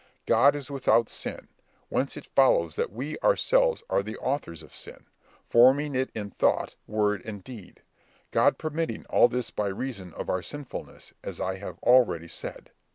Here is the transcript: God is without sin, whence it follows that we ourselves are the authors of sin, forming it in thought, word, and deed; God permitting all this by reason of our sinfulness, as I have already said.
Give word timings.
God 0.25 0.55
is 0.55 0.71
without 0.71 1.09
sin, 1.09 1.47
whence 1.89 2.17
it 2.17 2.25
follows 2.25 2.75
that 2.75 2.91
we 2.91 3.19
ourselves 3.19 3.83
are 3.87 4.01
the 4.01 4.17
authors 4.17 4.63
of 4.63 4.73
sin, 4.73 5.05
forming 5.47 5.93
it 5.93 6.09
in 6.15 6.31
thought, 6.31 6.73
word, 6.87 7.23
and 7.23 7.43
deed; 7.43 7.83
God 8.31 8.57
permitting 8.57 9.05
all 9.11 9.27
this 9.27 9.51
by 9.51 9.67
reason 9.67 10.11
of 10.15 10.27
our 10.27 10.41
sinfulness, 10.41 11.13
as 11.23 11.39
I 11.39 11.59
have 11.59 11.77
already 11.83 12.27
said. 12.29 12.71